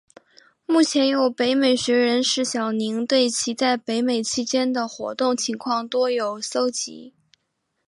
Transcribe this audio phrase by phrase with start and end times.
[0.65, 7.13] 目前有北美学人石晓宁对其在北美期间的活动情况多有搜辑。